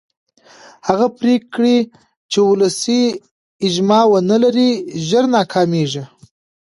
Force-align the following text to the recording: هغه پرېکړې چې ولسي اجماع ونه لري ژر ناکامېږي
هغه 0.87 1.07
پرېکړې 1.19 1.77
چې 2.31 2.39
ولسي 2.49 3.01
اجماع 3.67 4.03
ونه 4.11 4.37
لري 4.43 4.69
ژر 5.07 5.23
ناکامېږي 5.37 6.03